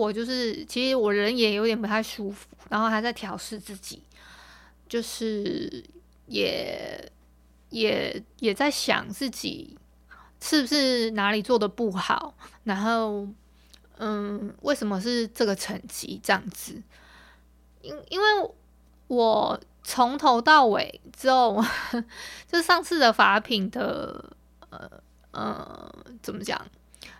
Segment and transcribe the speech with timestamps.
[0.00, 4.02] 我就是，其实我人也有点不太舒服，然后还在调试自己，
[4.88, 5.84] 就是
[6.26, 7.12] 也
[7.68, 9.76] 也也在想自己
[10.40, 13.28] 是不是哪里做的不好，然后
[13.98, 16.82] 嗯，为什么是这个成绩这样子？
[17.82, 18.50] 因因为
[19.06, 21.62] 我从头到尾之后，
[22.50, 24.34] 就是上次的法品的
[24.70, 24.90] 呃
[25.32, 26.58] 呃怎么讲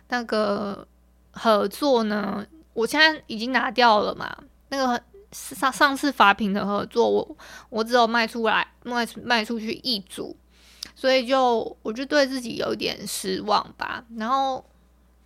[0.07, 0.87] 那个
[1.31, 2.43] 合作呢？
[2.81, 4.35] 我现在已经拿掉了嘛，
[4.69, 4.99] 那个
[5.31, 7.37] 上上次法品的合作，我
[7.69, 10.35] 我只有卖出来卖卖出去一组，
[10.95, 14.03] 所以就我就对自己有点失望吧。
[14.17, 14.65] 然后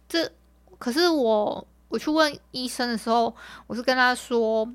[0.10, 0.30] 这
[0.78, 3.34] 可是我我去问医生的时候，
[3.68, 4.68] 我是跟他说，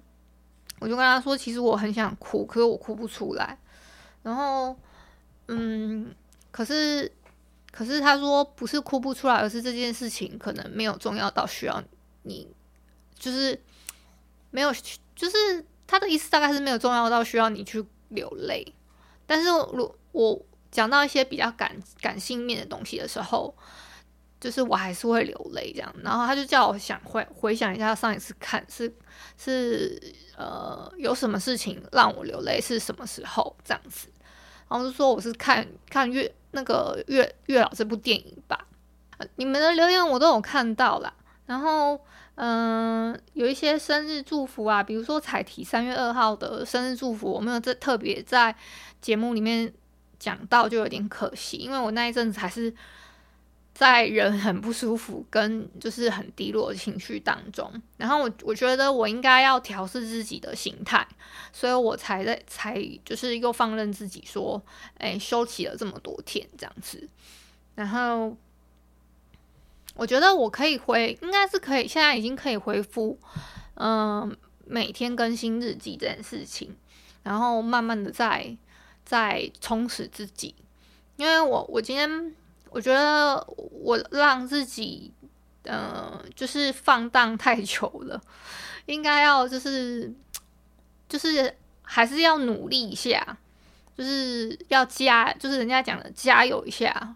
[0.78, 3.58] 我就跟他说，其实我很想哭，可是我哭不出来。
[4.22, 4.74] 然后
[5.48, 6.14] 嗯，
[6.50, 7.12] 可是
[7.70, 11.82] 可是他说不是哭不出来，而是这件事情可能没有重要到需要
[12.22, 12.48] 你。
[13.20, 13.56] 就是
[14.50, 14.72] 没有，
[15.14, 18.74] 就是他的意思大概是没有重要到需要你去流泪。
[19.26, 20.40] 但是，如我
[20.72, 23.54] 讲到一些比较感感性面的东西的时候，
[24.40, 25.94] 就是我还是会流泪这样。
[26.02, 28.90] 然后他就叫我想回回想一下上一次看是
[29.36, 30.00] 是
[30.36, 34.08] 呃有什么事情让我流泪是什么时候这样子。
[34.68, 38.66] 然后就说我是看看月那个月月老这部电影吧。
[39.36, 41.12] 你们的留言我都有看到啦。
[41.44, 42.00] 然后。
[42.42, 48.56] 嗯，有一些生日祝福啊，比如说彩提三月二号的生日祝福，我没有在特别在
[49.02, 49.70] 节目里面
[50.18, 52.74] 讲到，就有点可惜，因为我那一阵子还是
[53.74, 61.06] 在人很不舒服跟就是很低落的情绪当中，然后我我觉得我应该要调试自己的心态，
[61.52, 64.62] 所以我才在才就是又放任自己说，
[64.96, 67.06] 哎，休息了这么多天这样子，
[67.74, 68.34] 然后。
[70.00, 73.20] 我觉得我可以回，应该是可以，现在已经可以回复，
[73.74, 74.34] 嗯、
[74.64, 76.74] 每天更新日记这件事情，
[77.22, 78.56] 然后慢慢的在
[79.04, 80.54] 在充实自己，
[81.16, 82.34] 因为我我今天
[82.70, 85.12] 我觉得我让自己，
[85.64, 88.18] 嗯、就是放荡太久了，
[88.86, 90.10] 应该要就是
[91.10, 93.36] 就是还是要努力一下，
[93.94, 97.14] 就是要加，就是人家讲的加油一下，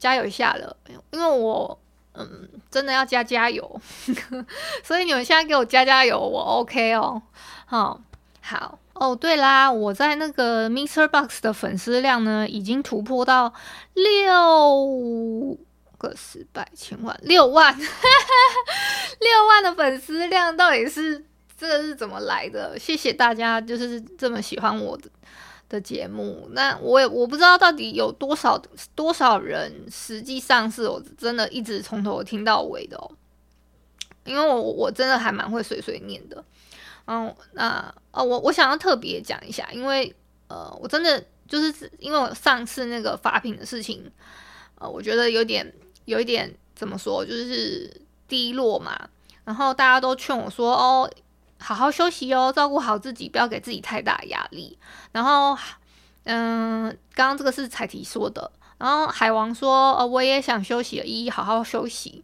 [0.00, 0.76] 加油一下了，
[1.12, 1.80] 因为我。
[2.18, 3.80] 嗯，真的要加加油，
[4.82, 7.22] 所以你们现在给我加加油，我 OK 哦。
[7.66, 8.00] 好，
[8.40, 9.14] 好哦。
[9.14, 11.06] 对啦，我在那个 Mr.
[11.06, 13.52] Box 的粉丝量呢，已经突破到
[13.94, 15.56] 六
[15.96, 21.24] 个十百千万六万， 六万的粉丝量，到底是
[21.56, 22.78] 这个是怎么来的？
[22.78, 25.08] 谢谢大家，就是这么喜欢我的。
[25.68, 28.58] 的节目，那我也我不知道到底有多少
[28.94, 33.10] 多少人，实际上是我真的一直从头听到尾的哦，
[34.24, 36.42] 因为我我真的还蛮会碎碎念的，
[37.06, 40.14] 嗯，那呃我我想要特别讲一下，因为
[40.48, 44.10] 呃我真的就是因为我上次那个法品的事情，
[44.78, 45.70] 呃我觉得有点
[46.06, 49.08] 有一点怎么说，就是低落嘛，
[49.44, 51.10] 然后大家都劝我说哦。
[51.58, 54.78] 好好休息哦，照顾好自己，不要给自己太大压力。
[55.12, 55.56] 然后，
[56.24, 58.50] 嗯，刚刚这个是彩提说的。
[58.78, 62.22] 然后海王说，呃，我也想休息，依依好好休息。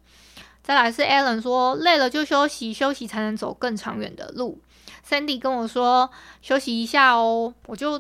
[0.63, 4.61] 再来是 Alan 说，累了就休息，休息才能走更长远的路。
[5.07, 6.09] Sandy 跟我说，
[6.41, 7.99] 休息一下哦，我就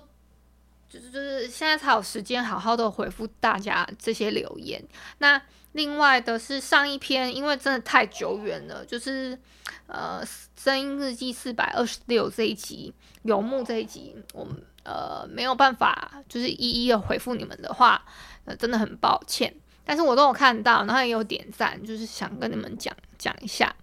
[0.88, 4.82] 就是就是现在才有时间好好的回复大家这些留言。
[5.18, 5.42] 那
[5.74, 9.38] 另外的是上一篇，因为真的太久远了，就是
[9.86, 10.24] 呃，
[10.56, 18.04] 声音日记四百二十六这一集，游牧这一集，我们呃没有办法就是一一的回复你们的话，
[18.44, 19.52] 呃，真的很抱歉。
[19.84, 23.74] 但是我都有看到，然后也有点赞，就是想跟你们讲讲一下。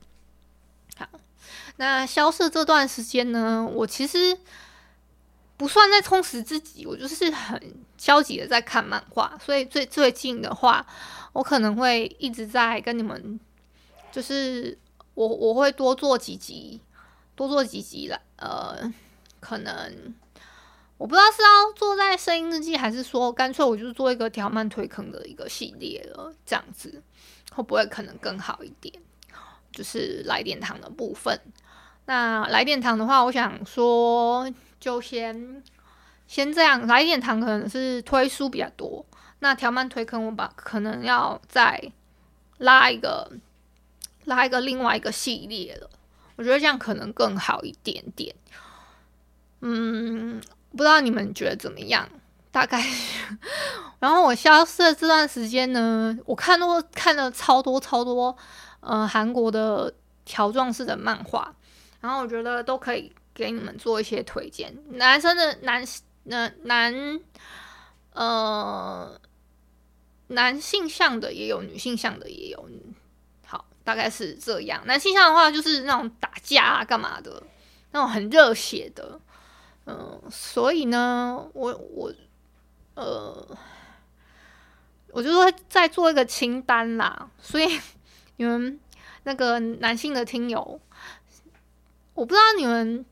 [0.98, 1.08] 好，
[1.76, 4.38] 那消失这段时间呢，我其实
[5.62, 7.62] 不算在充实自己，我就是很
[8.00, 10.84] 消极的在看漫画，所以最最近的话。
[11.34, 13.40] 我可能会一直在跟你们，
[14.12, 14.78] 就是
[15.14, 16.82] 我我会多做几集，
[17.36, 18.20] 多做几集了。
[18.38, 18.92] 呃，
[19.40, 20.14] 可能
[20.98, 27.02] 我不知道是要做在声音日记，还是说干脆我就做一个条漫推坑的一个系列了，这样子
[27.54, 28.94] 会不会可能更好一点？
[29.72, 31.40] 就是来点糖的部分。
[32.08, 35.64] 那来点糖的话，我想说就先
[36.28, 36.86] 先这样。
[36.88, 39.06] 来点糖可能是推书比较多，
[39.40, 41.82] 那条漫推坑我把可能要再
[42.58, 43.32] 拉一个
[44.26, 45.90] 拉一个另外一个系列了。
[46.36, 48.36] 我觉得这样可能更好一点点。
[49.62, 50.42] 嗯，
[50.72, 52.10] 不知道你们觉得怎么样？
[52.52, 52.84] 大概。
[54.00, 58.36] 然后我消失的这段时间呢，我看多看了超多超多，
[58.80, 59.94] 呃，韩国的
[60.26, 61.54] 条状式的漫画。
[62.00, 65.84] 然后我觉得都可以给你们做一些推荐，男生的男
[66.24, 67.20] 男男
[68.14, 69.20] 呃
[70.28, 72.70] 男性向的也有，女性向的也有。
[73.46, 74.86] 好，大概是这样。
[74.86, 77.42] 男性向的话就是那种打架啊、干嘛的，
[77.92, 79.20] 那种很热血的。
[79.86, 82.14] 嗯、所以呢，我我
[82.96, 83.58] 呃，
[85.10, 87.30] 我就说再做一个清单啦。
[87.42, 87.80] 所以
[88.36, 88.80] 你们
[89.24, 90.80] 那个男性的听友。
[92.14, 93.06] 我不知道你们，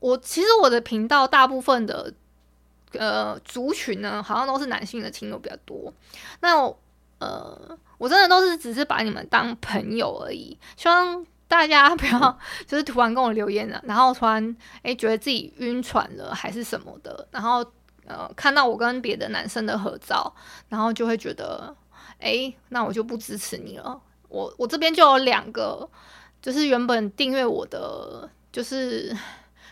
[0.00, 2.12] 我其实我的频道大部分的
[2.94, 5.92] 呃族群呢，好像都是男性的听友比较多。
[6.40, 6.78] 那我
[7.18, 10.58] 呃，我真的都是只是把你们当朋友而已。
[10.76, 14.42] 希望大家不要 就是突然跟我留言了，然后突然
[14.82, 17.64] 诶、欸、觉得自己晕船了还是什么的，然后
[18.06, 20.34] 呃看到我跟别的男生的合照，
[20.68, 21.76] 然后就会觉得
[22.18, 24.00] 诶、欸，那我就不支持你了。
[24.28, 25.88] 我我这边就有两个。
[26.42, 29.14] 就是原本订阅我的就是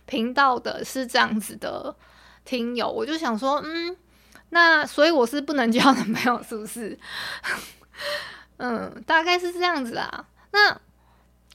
[0.09, 1.95] 频道的是这样子的
[2.45, 3.95] 听友，我就想说，嗯，
[4.49, 6.99] 那所以我是不能交男朋友，是不是？
[8.57, 10.27] 嗯，大概是这样子啊。
[10.51, 10.81] 那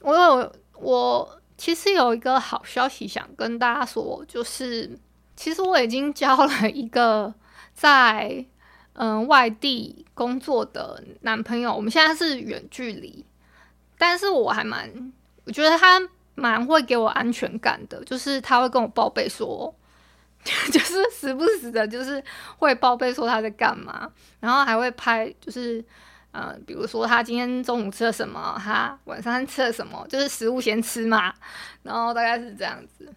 [0.01, 4.97] 我有我其实有一个好消息想跟大家说，就是
[5.35, 7.33] 其实我已经交了一个
[7.73, 8.45] 在
[8.93, 13.25] 嗯外地工作的男朋友，我们现在是远距离。
[13.97, 15.13] 但是我还蛮，
[15.45, 15.99] 我觉得他
[16.35, 19.73] 蛮会给我安全感的，就是他会跟我报备说，
[20.43, 22.23] 就是时不时的，就是
[22.57, 24.09] 会报备说他在干嘛，
[24.39, 25.83] 然后还会拍，就是
[26.31, 31.33] 呃，比如说他今天中午吃了什么，他晚上吃了什么，就是食物先吃嘛，
[31.83, 33.13] 然后大概是这样子，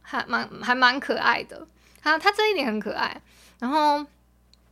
[0.00, 1.66] 还蛮还蛮可爱的，
[2.02, 3.20] 他他这一点很可爱，
[3.58, 4.04] 然后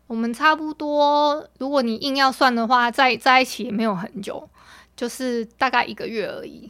[0.07, 4.49] 我们差不多，如果你硬要算的话，在在一起也没有很久。
[4.99, 6.69] 就是大概一个月而已，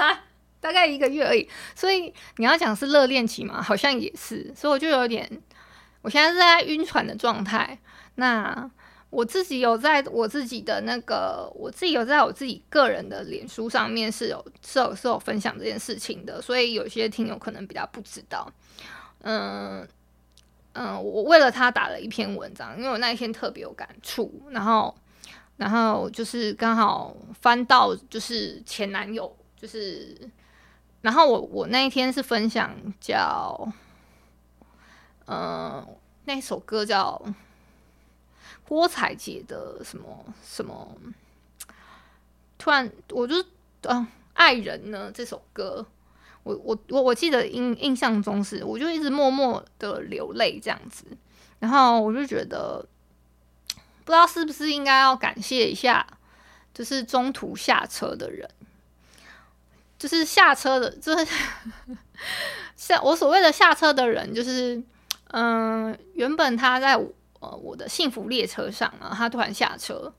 [0.60, 1.48] 大概一个月而已。
[1.74, 4.52] 所以你要讲是热恋期嘛，好像也是。
[4.54, 5.26] 所以我就有点，
[6.02, 7.78] 我现在是在晕船的状态。
[8.16, 8.70] 那
[9.08, 16.42] 我自己有在我自己的那个，我自己有在我自己个人的脸书上面是有是有是有分享这件事情的。
[16.42, 18.46] 所以有些听友可能比较不知道。
[19.22, 19.88] 嗯
[20.74, 24.94] 嗯，我为了他打了一篇文章，因为我那一天特别有感触，然后。
[25.62, 30.28] 然后就是刚好翻到就是前男友，就是，
[31.02, 33.72] 然后我我那一天是分享叫，
[35.24, 35.86] 呃，
[36.24, 37.22] 那首歌叫
[38.66, 40.96] 郭采洁的什么什么，
[42.58, 43.40] 突然我就
[43.82, 45.86] 嗯、呃，爱人呢这首歌，
[46.42, 51.04] 我我我我记得印印象中是，我就一直默默的流泪这样子，
[51.60, 52.84] 然后我就觉得。
[54.04, 56.06] 不知道是不是应该要感谢一下，
[56.74, 58.48] 就是中途下车的人，
[59.98, 61.26] 就是下车的，就是
[62.76, 64.82] 像我所谓的下车的人，就是
[65.28, 66.94] 嗯，原本他在
[67.40, 70.12] 呃我的幸福列车上啊，他突然下车，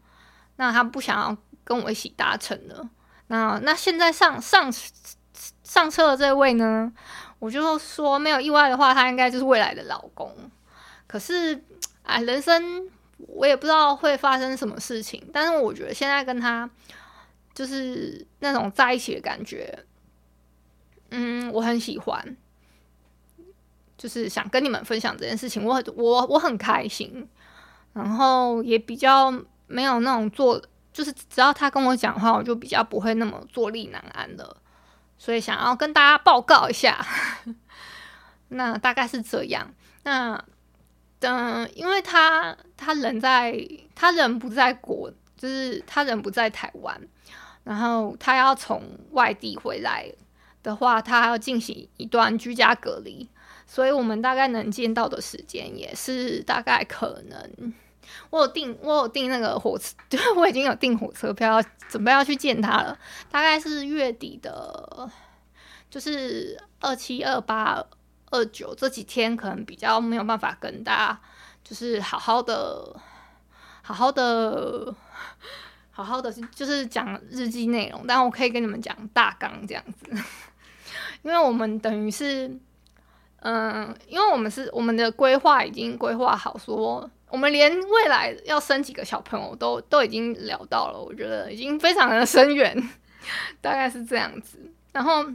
[0.55, 2.89] 那他不想要跟我一起搭乘了。
[3.27, 4.71] 那那现在上上
[5.63, 6.91] 上车的这位呢，
[7.39, 10.33] 我就说没有意外的话，他应该就是未来的老公。
[11.07, 11.63] 可是
[12.03, 12.89] 啊，人生。
[13.27, 16.69] 我也不知道会发生什么事情，但是我觉得现在跟他
[17.53, 19.85] 就是那种在一起的感觉，
[21.09, 22.35] 嗯，我很喜欢，
[23.97, 27.27] 就是想跟你们分享这件事情，我很我我很开心，
[27.93, 29.31] 然后也比较
[29.67, 30.61] 没有那种坐，
[30.91, 34.57] 就是只要他跟我讲话，我就比较不会那么坐立难安的，
[35.17, 37.05] 所以想要跟大家报告一下，
[38.49, 40.43] 那大概是这样，那。
[41.27, 43.55] 嗯，因为他他人在，
[43.95, 46.99] 他人不在国，就是他人不在台湾，
[47.63, 50.11] 然后他要从外地回来
[50.61, 53.27] 的话，他要进行一段居家隔离，
[53.65, 57.73] 所以我们大概能见到的时间也是大概可能
[58.29, 62.97] 我有订，我有订那个火车， 对，我已经有订火车票，准备要去见他了。
[63.31, 65.09] 大概是月底的，
[65.89, 67.83] 就是二七、二八、
[68.33, 71.21] 二九这几天，可能比较没有办法跟大家，
[71.63, 72.99] 就是好好的、
[73.83, 74.93] 好好的、
[75.91, 78.03] 好好的，就是讲日记内容。
[78.07, 80.09] 但我可以跟你们讲大纲这样子，
[81.21, 82.51] 因为我们等于是，
[83.41, 87.07] 嗯，因为我们是我们的规划已经规划好说。
[87.29, 92.75] 我们连未来要生几个小朋友都都已经聊到了，我觉得已经非常的深远，
[93.61, 94.59] 大概是这样子。
[94.91, 95.25] 然后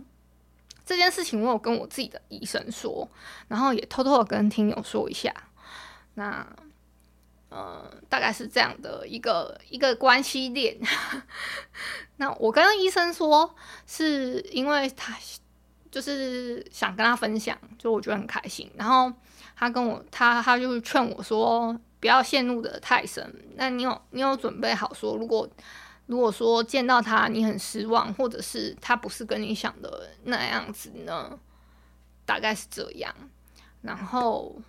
[0.89, 3.07] 这件事情我有跟我自己的医生说，
[3.49, 5.31] 然后也偷偷的跟听友说一下。
[6.15, 6.47] 那
[7.51, 10.79] 呃，大概是这样的一个一个关系链。
[12.17, 13.55] 那我跟医生说，
[13.87, 15.15] 是因为他
[15.91, 18.71] 就是想跟他分享，就我觉得很开心。
[18.75, 19.13] 然后
[19.55, 21.79] 他跟我他他就劝我说。
[22.01, 23.35] 不要陷入的太深。
[23.57, 25.49] 那你有你有准备好说，如果
[26.09, 31.39] 如果说见到他你很失望，或者是他不是跟你想的那样子呢？
[32.27, 33.15] 大概是这样。
[33.83, 34.61] 然后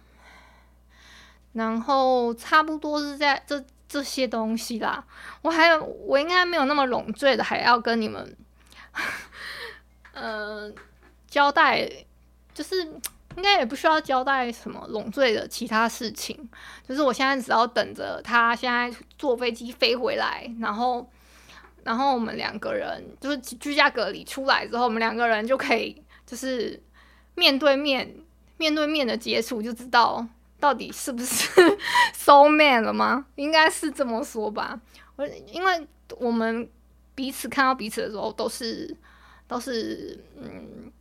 [1.54, 5.04] 然后差不多是在这这些东西啦。
[5.42, 8.38] 我还有我应该没有那么冗赘的，还要跟你们
[10.14, 10.72] 呃
[11.28, 11.90] 交代，
[12.54, 12.88] 就是。
[13.38, 16.50] 应该也不需要交代什么冗赘的其他事情，
[16.86, 21.08] 就是我现在只要等着他现在坐飞机飞回来，然后，
[21.84, 26.82] 然后我们两个人就是居家隔离出来之后，我们两个人就可以就是
[27.36, 28.16] 面对面
[28.58, 30.26] 面对面的接触，就知道
[30.60, 31.78] 到底是不是
[32.14, 33.26] so man 了吗？
[33.36, 34.80] 应该是这么说吧。
[35.16, 36.70] 我因为我们
[37.16, 38.96] 彼此看到彼此的时候，都是
[39.48, 40.92] 都是嗯。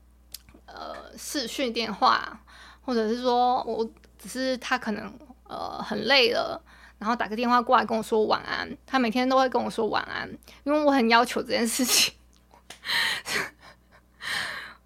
[0.70, 2.38] 呃，视讯电话，
[2.82, 5.10] 或者是说我只是他可能
[5.44, 6.62] 呃很累了，
[6.98, 8.76] 然后打个电话过来跟我说晚安。
[8.86, 10.28] 他每天都会跟我说晚安，
[10.64, 12.14] 因为我很要求这件事情。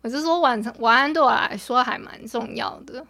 [0.02, 3.07] 我是说晚晚安对我来说还蛮重要的。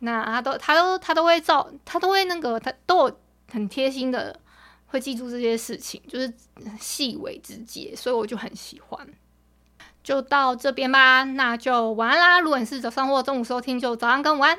[0.00, 3.18] 那他都他都他都会照他都会那个他都有
[3.52, 4.38] 很贴心的
[4.86, 6.32] 会记住这些事情，就是
[6.80, 9.06] 细微之节，所以我就很喜欢。
[10.02, 12.40] 就到这边吧，那就晚安啦。
[12.40, 14.58] 如果你是早上或中午收听，就早安跟晚安。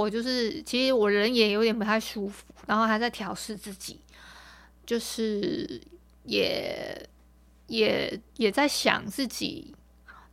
[0.00, 3.98] 我就是，其实我人也有点不太舒服，然后还在调试自己，
[4.84, 5.80] 就是
[6.24, 7.08] 也
[7.66, 9.74] 也也在想自己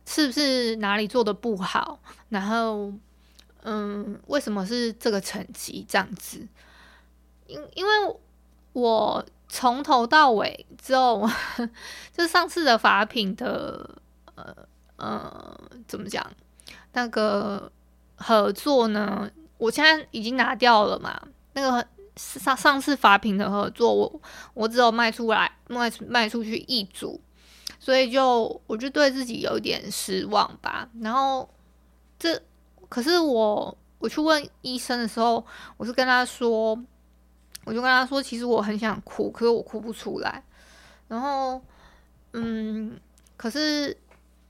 [0.06, 2.92] 是不是哪里做的不好，然后
[3.62, 6.46] 嗯，为什么是这个成绩这样子？
[7.46, 7.90] 因因为
[8.74, 11.28] 我从头到尾之后，
[12.12, 13.98] 就是上次的法品的
[14.34, 14.54] 呃。
[14.96, 16.24] 呃，怎么讲？
[16.92, 17.70] 那个
[18.14, 19.28] 合作呢？
[19.64, 21.20] 我现在已经拿掉了嘛。
[21.54, 24.20] 那个上上次法品的合作，我
[24.52, 27.20] 我只有卖出来卖卖出去一组，
[27.78, 30.88] 所以就我就对自己有点失望吧。
[31.00, 31.48] 然后
[32.18, 32.40] 这
[32.88, 35.44] 可是我我去问医生的时候，
[35.76, 36.78] 我是跟他说，
[37.64, 40.44] 我就跟他说，其实我很想哭，可是我哭不出来。
[41.08, 41.62] 然后
[42.32, 43.00] 嗯，
[43.36, 43.96] 可是。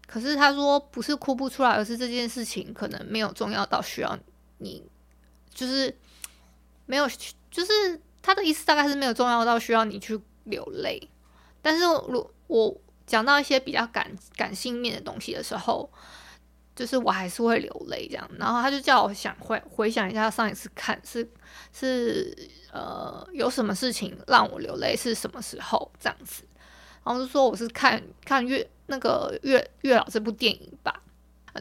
[0.07, 4.17] 可是他说不是哭不出来，而是这件事情可能没有重要到需要
[4.59, 4.85] 你，
[5.55, 5.97] 就是
[6.87, 7.09] 没有，
[7.51, 11.09] 就是他的意思大概是没有重要到需要你去流泪。
[11.63, 15.89] 但是如我讲到一些比较感感性面的东西的时候，
[16.77, 18.31] 就是我还是会流泪这样。
[18.39, 21.27] 然后他就叫我想回回想一下上一次看是
[21.73, 22.37] 是
[22.73, 26.43] 呃有什么事情让我流泪是什么时候这样子。
[27.05, 31.03] 然后就说我是看看月那个月月老这部电影吧，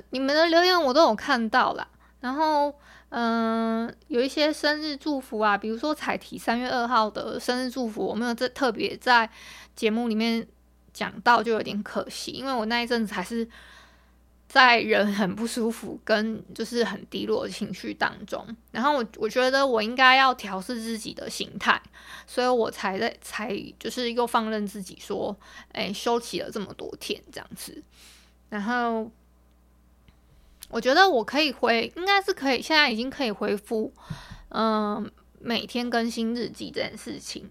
[0.09, 1.87] 你们的留言我都有看到啦。
[2.19, 2.73] 然后
[3.15, 9.29] 嗯、有一些生日祝福啊，比如说彩提三月二号的生日祝福，我没有在特别在
[9.75, 10.47] 节目里面
[10.91, 13.47] 讲到，就有点可惜，因为我那一阵子还是。
[14.45, 21.81] 在人很不舒服，跟就是很低落的情绪当中，然后我我觉得我应该要调试自己的心态，
[22.27, 25.35] 所以我才在才就是又放任自己说，
[25.71, 27.81] 哎，休息了这么多天这样子，
[28.49, 29.09] 然后
[30.73, 33.93] 我觉得我可以回，应该是可以，现在已经可以恢复，
[34.49, 35.07] 嗯、
[35.39, 37.47] 每天更新日记这件事情，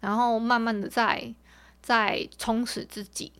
[0.00, 1.34] 然后慢慢的在
[1.80, 3.32] 在充实自己，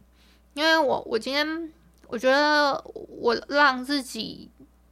[0.54, 1.70] 因为我我今天
[2.06, 2.82] 我觉得
[3.20, 4.50] 我让自己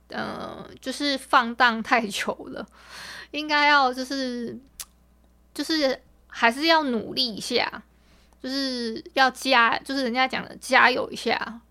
[0.08, 2.66] 呃就是放荡太久了，
[3.30, 4.54] 应该要就是
[5.54, 7.82] 就是还是要努力一下，
[8.42, 11.62] 就是要加，就是人家讲的加油一下，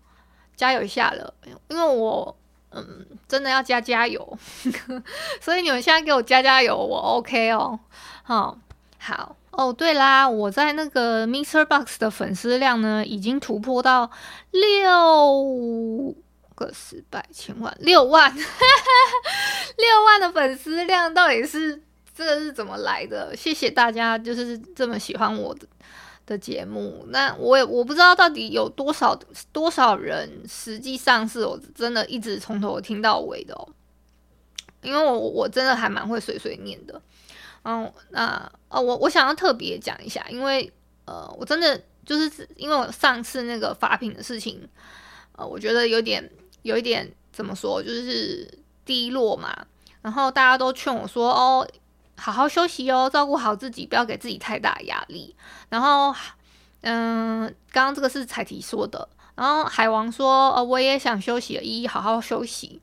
[0.56, 1.32] 加油一下了，
[1.68, 2.36] 因为我。
[2.74, 4.38] 嗯，真的要加加油，
[5.40, 7.78] 所以你们现在给我加加油，我 OK 哦。
[8.22, 8.58] 好，
[8.98, 11.64] 好哦，对啦，我在那个 Mr.
[11.64, 14.10] Box 的粉丝量呢，已经突破到
[14.50, 16.14] 六
[16.54, 21.80] 个十百千万六万， 六万的粉丝量，到底是
[22.16, 23.36] 这个是怎么来的？
[23.36, 25.66] 谢谢大家，就是这么喜欢我的。
[26.26, 29.14] 的节目，那我也我不知道到底有多少
[29.52, 33.68] 多少人，实际上是我真的一直从头听到尾的哦，
[34.82, 37.00] 因为我我真的还蛮会碎碎念的，
[37.64, 40.72] 嗯，那哦，我我想要特别讲一下，因为
[41.04, 44.66] 呃，我真的就是因为我上次那个发品的事情，
[45.36, 46.30] 呃，我觉得有点
[46.62, 48.48] 有一点怎么说，就是
[48.86, 49.66] 低落嘛，
[50.00, 51.68] 然后大家都劝我说哦。
[52.16, 55.34] 好好休息哦，照顾好自己，不要给自己太大压力。
[55.68, 56.14] 然后，
[56.82, 59.08] 嗯，刚刚这个是彩提说的。
[59.34, 62.80] 然后海王说，呃，我也想休息了，依依好好休息。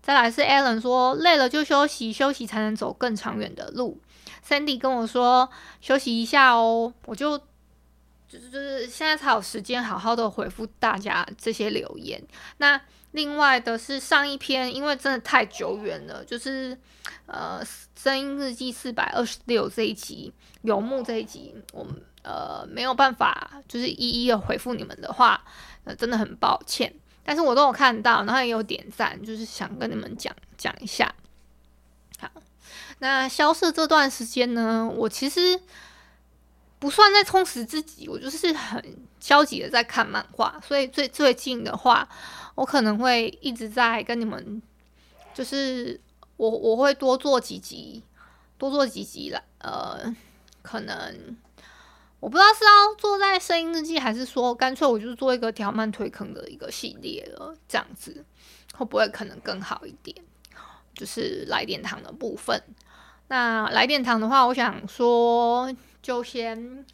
[0.00, 4.00] 再来是 Alan 说，累了就休息，休息才能走更长远的路。
[4.46, 5.48] Sandy 跟我说，
[5.80, 7.38] 休息一下哦，我就
[8.28, 12.22] 就是就是现在才有时间好好的回复大家这些留言。
[12.56, 12.80] 那。
[13.12, 16.76] 另外的是上一篇，因为真的太久远了，就是
[17.26, 17.62] 呃
[17.94, 25.44] 声音日记四百二十六这一集游牧这一集，我们呃没有办法就是一一的回复你们的话，
[25.84, 26.92] 呃真的很抱歉。
[27.22, 31.14] 但是我都有看到，然后也有点赞，就是想跟你们讲讲一下。
[32.18, 32.30] 好，
[33.00, 35.60] 那消失这段时间呢，我其实
[36.78, 38.82] 不算在充实自己，我就是很
[39.20, 42.08] 消极的在看漫画，所以最最近的话。
[42.54, 44.60] 我可能会一直在跟你们，
[45.32, 46.00] 就是
[46.36, 48.02] 我我会多做几集，
[48.58, 50.14] 多做几集来，呃，
[50.62, 51.36] 可能
[52.20, 58.24] 我不知道是要做在声音日记，还是说干脆我就做一个条漫推坑的一个系列了，这样子
[58.74, 60.16] 会不会可能更好一点？
[60.94, 62.62] 就是来点糖的部分。
[63.28, 66.84] 那来点糖的话，我想说就先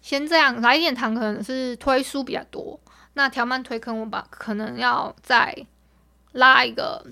[0.00, 2.80] 先这样，来点糖可能是推书比较多。
[3.14, 5.66] 那条漫推坑，我把可能要再
[6.32, 7.06] 拉一个，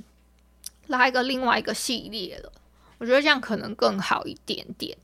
[0.89, 2.53] 拉一个另外一个系列了。
[2.99, 4.97] 我觉得这样可能更好一点点。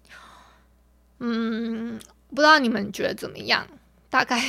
[1.21, 1.99] 嗯，
[2.31, 3.67] 不知道你们觉得怎么样？
[4.11, 4.43] 大概。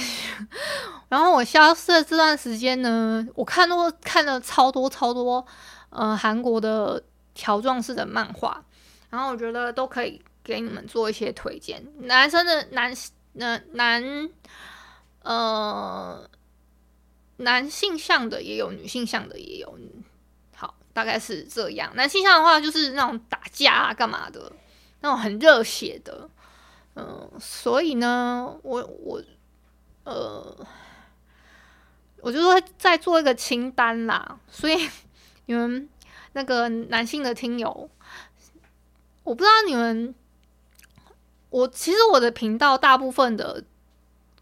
[1.07, 5.45] 然后我消失的这段时间呢，我看多看了超多超多，
[5.89, 8.63] 呃，韩国的条状式的漫画，
[9.09, 11.83] 然后我觉得都可以给你们做一些推荐。
[11.99, 12.91] 男生的男，
[13.37, 14.29] 呃，男，
[15.21, 16.29] 呃。
[17.39, 19.77] 男性向的也有，女性向的也有。
[20.53, 21.89] 好，大概是这样。
[21.95, 24.51] 男性向的话，就是那种打架啊、干嘛的，
[24.99, 26.29] 那种很热血的。
[26.95, 29.23] 嗯、所以呢，我我
[30.03, 30.67] 呃，
[32.21, 34.37] 我就说再做一个清单啦。
[34.49, 34.89] 所以
[35.45, 35.87] 你们
[36.33, 37.89] 那个男性的听友，
[39.23, 40.13] 我不知道你们，
[41.49, 43.63] 我其实我的频道大部分的。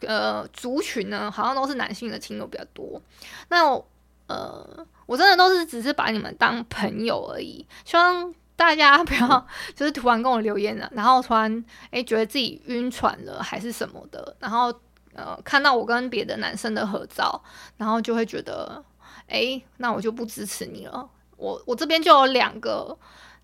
[0.02, 3.02] 呃，族群呢，好像都是男性的听友比较多。
[3.50, 3.88] 那我
[4.28, 7.66] 呃，我真的都是只是把你们当朋友而已。
[7.86, 14.68] 希望大家 不要就是突然跟我留言了，然后突然诶觉得自己晕船了还是什么的，然后
[15.14, 17.42] 呃看到我跟别的男生的合照，
[17.78, 18.84] 然后就会觉得
[19.28, 21.10] 诶，那我就不支持你了。
[21.38, 22.98] 我我这边就有两个，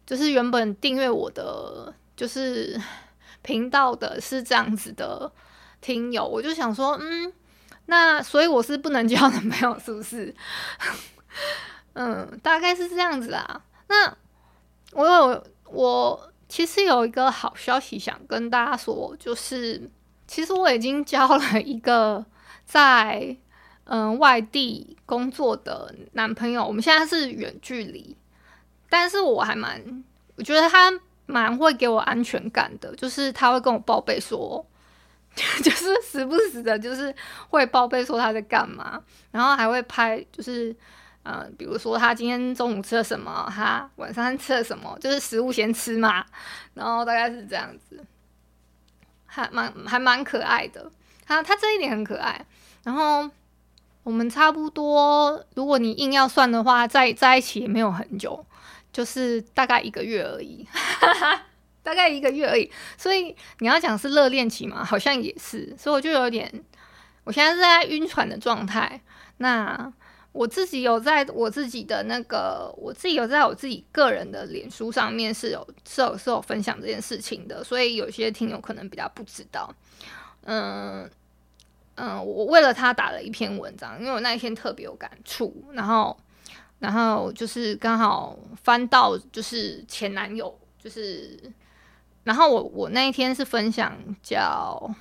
[0.06, 2.78] 就是原本订阅我的就是
[3.42, 5.32] 频道的是这样子的。
[5.84, 7.32] 听友，我就想说，嗯，
[7.88, 10.34] 那所以我是不能交男朋友，是不是？
[11.94, 13.62] 嗯，大概是这样子啊。
[13.90, 14.16] 那
[14.94, 19.92] 我有，我其实有一个好消息想跟大家说，就是
[20.26, 22.26] 其实我已经交了一个
[22.66, 23.36] 在
[23.84, 28.16] 嗯外地工作的男朋友，我们现在是远距离，
[28.90, 30.04] 但是我还蛮，
[30.38, 30.92] 我觉得他
[31.26, 34.66] 蛮会给我安全感的，就是他会跟我报备说。
[35.64, 37.14] 就是时不时的，就是
[37.50, 40.76] 会报备说他在干嘛，然后还会拍，就是
[41.24, 46.26] 嗯、比如说他今天中午吃了什么，他晚上吃了什么，就是食物先吃嘛，
[46.74, 48.04] 然后大概是这样子，
[49.26, 50.92] 还蛮还蛮可爱的，
[51.26, 52.46] 他他这一点很可爱。
[52.84, 53.30] 然后
[54.04, 58.46] 我们差不多，如果你硬要算的话，在在一起也没有很久，
[58.92, 60.68] 就是大概一个月而已。
[61.84, 62.72] 大概一个月而已。
[62.98, 65.76] 所以你要讲是热恋期嘛，好像也是。
[65.78, 66.52] 所以我就有点，
[67.26, 69.00] 我现在是在晕船的状态。
[69.38, 69.92] 那
[70.32, 79.72] 我自己有在我自己的那个，我自己有在我自己个人的脸书上面是有是有是有分享这件事情的，所以有些听友可能比较不知道。
[80.46, 81.08] 嗯
[81.96, 86.18] 嗯，我为了他打了一篇文章，因为我那一天特别有感触，然后
[86.80, 91.40] 然后就是刚好翻到就是前男友，就是
[92.24, 94.94] 然后我我那一天是分享叫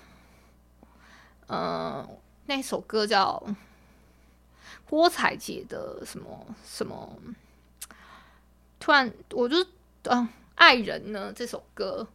[1.48, 2.06] 嗯
[2.46, 3.42] 那首歌叫。
[4.88, 7.16] 郭采洁的什么什么？
[8.78, 9.56] 突然，我就
[10.02, 12.06] 嗯、爱人呢这首歌，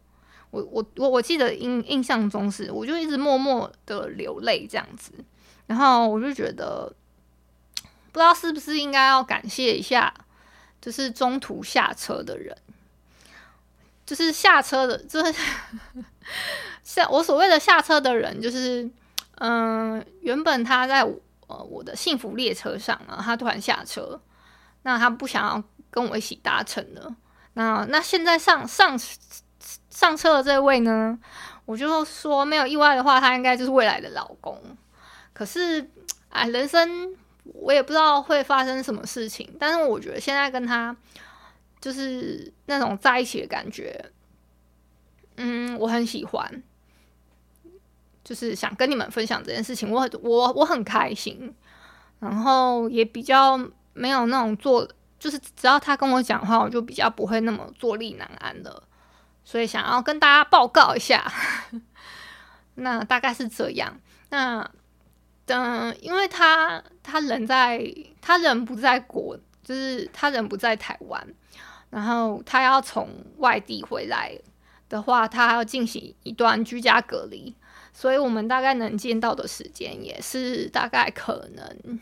[0.52, 5.12] 我我我我记得印印象中是，我就一直默默的流泪这样子，
[5.66, 6.94] 然后我就觉得，
[8.12, 10.14] 不知道是不是应该要感谢一下，
[10.80, 12.56] 就是中途下车的人，
[14.08, 15.34] 就是下车的， 就是
[16.82, 18.88] 下我所谓的下车的人，就是
[19.36, 21.06] 嗯、原本他在。
[21.48, 24.20] 呃，我的幸福列车上啊，他突然下车，
[24.82, 27.16] 那他不想要跟我一起搭乘了。
[27.54, 29.00] 那那现在上上
[29.88, 31.18] 上车的这位呢，
[31.64, 34.62] 我就说没有意外的话，他应该就是未来的老公。
[35.32, 35.90] 可是
[36.28, 40.94] 啊，人生我也不知道会发生什么事情，但是我觉得现在跟他
[41.80, 44.12] 就是那种在一起的感觉，
[45.36, 46.62] 嗯，我很喜欢。
[48.24, 51.54] 就是想跟你们分享这件事情，我很我我很开心，
[52.18, 53.58] 然后也比较
[53.94, 54.86] 没有那种坐，
[55.18, 58.82] 就是只要他跟我讲话，我就比较不会那么坐立难安的，
[59.44, 61.32] 所以想要跟大家报告一下，
[62.74, 63.98] 那大概是这样。
[64.28, 64.70] 那
[65.46, 67.82] 嗯，因为他他人在，
[68.20, 71.26] 他人不在国，就是他人不在台湾，
[71.90, 74.38] 然后他要从外地回来
[74.88, 77.54] 的话，他要进行一段居家隔离。
[77.92, 82.00] 所以我们大概能见到的时间也是大概可能，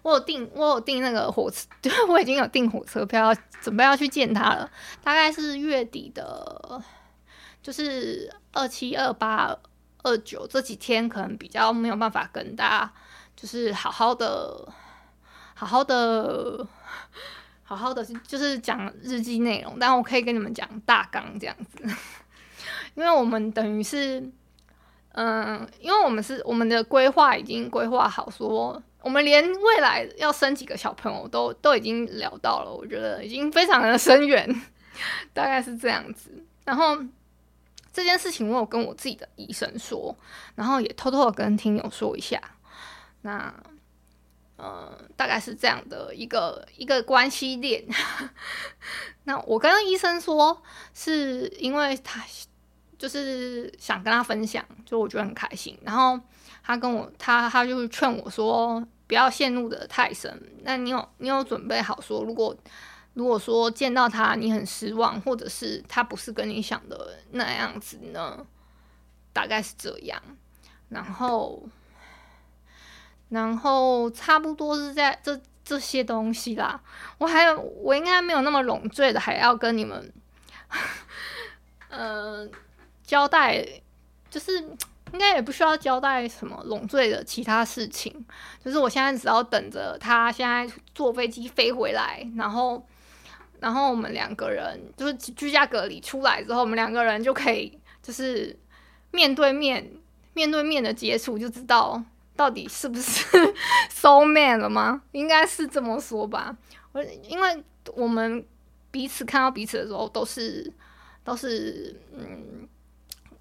[0.00, 4.70] 我有订我有订那个火车，对，我已经有订火车票，准备要去见他了。
[5.02, 6.82] 大概是月底的，
[7.62, 9.54] 就是二七、二八、
[10.02, 12.92] 二九这几天，可能比较没有办法跟大家，
[13.36, 14.66] 就是好好的、
[15.52, 16.66] 好好的、
[17.64, 19.76] 好好的，就是讲日记内容。
[19.80, 21.82] 但我可以跟你们讲大纲这样子，
[22.94, 24.30] 因为我们等于是。
[25.16, 34.44] 嗯，因为我们是我们的规划已经规划好，说我们连未来要生几个小朋友都都已经聊到了，我觉得已经非常的深远，
[35.32, 36.44] 大概是这样子。
[36.64, 36.98] 然后
[37.92, 40.12] 这件事情我有跟我自己的医生说，
[40.56, 42.40] 然后也偷偷的跟听友说一下。
[43.22, 43.54] 那
[44.64, 47.84] 呃，大概是这样的一个一个关系链。
[49.24, 50.62] 那我跟医生说，
[50.94, 52.24] 是因为他。
[52.96, 55.76] 就是想跟他分享，就我觉得很开心。
[55.82, 56.18] 然后
[56.62, 60.40] 他跟我，他他就劝我说，不要陷入的太深。
[60.62, 62.56] 那你有你有准备好说，如果
[63.12, 68.46] 如果说见到他你很失望，或者是他不是跟你想的那样子呢？
[69.34, 70.22] 大概是这样。
[70.88, 71.62] 然后
[73.34, 76.80] 然后差不多是在这这些东西啦。
[77.18, 80.12] 我还有我应该没有那么冗赘的，还要跟你们，
[81.90, 82.48] 嗯、
[83.04, 83.66] 交代
[84.30, 84.56] 就是
[85.12, 88.24] 应该也不需要交代什么冗赘的其他事情，
[88.64, 92.86] 就是我现在只要等着他现在坐飞机飞回来，然后
[93.58, 98.56] 然后我们两个人就是居家隔离出来之后，我们两个人就可以就是
[99.10, 99.90] 面对面
[100.34, 102.02] 面对面的接触，就知道
[102.36, 103.24] 到底是不是
[103.90, 105.02] so mate 了吗？
[105.12, 106.56] 应该是这么说吧。
[106.92, 108.44] 我因为我们
[108.90, 110.72] 彼此看到彼此的时候都是
[111.22, 112.68] 都是嗯。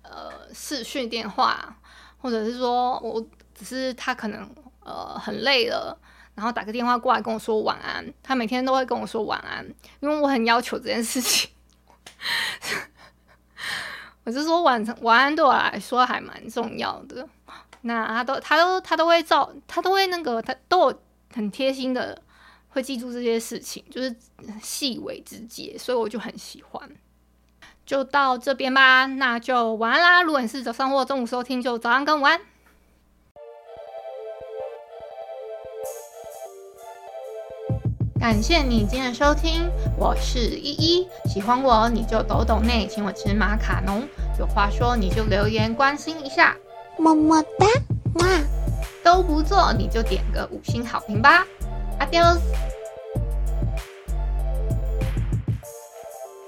[0.06, 1.76] 呃，视讯电话，
[2.20, 3.26] 或者是说我
[3.56, 4.48] 只是他可能
[4.82, 5.98] 呃很累了，
[6.36, 8.14] 然后打个电话过来跟我说晚安。
[8.22, 9.66] 他每天都会跟我说晚安，
[10.02, 11.50] 因为我很要求这件事情。
[14.26, 17.28] 我是说晚晚安对我来说还蛮重要的。
[17.84, 21.00] 那他都他都他都会照他都会那个他都有
[21.34, 22.22] 很贴心的
[22.70, 24.16] 会记住这些事情，就是
[24.62, 26.90] 细微之节，所以我就很喜欢。
[27.86, 30.22] 就到这边吧，那就晚安啦。
[30.24, 32.42] 如果你是早上或中午收听，就早安跟晚安。
[38.18, 41.08] 感谢你今天的收听，我是依依。
[41.26, 44.08] 喜欢我你就抖抖内，请我吃马卡龙。
[44.40, 46.56] 有话说你就留言关心一下，
[47.04, 47.68] 么么哒，
[48.16, 48.26] 哇，
[49.04, 51.46] 都不做你就点个五星好评吧。
[52.00, 52.24] 阿刁。